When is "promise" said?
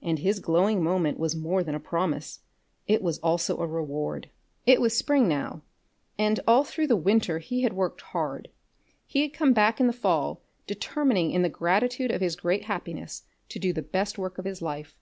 1.80-2.38